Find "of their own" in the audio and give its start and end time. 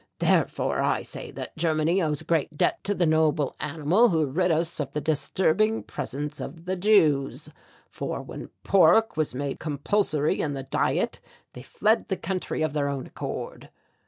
12.63-13.05